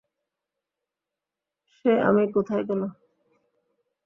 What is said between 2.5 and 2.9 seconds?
গেল?